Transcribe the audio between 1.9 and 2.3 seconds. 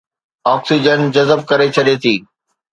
ٿي